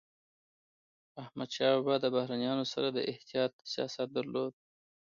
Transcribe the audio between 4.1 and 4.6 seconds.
درلود.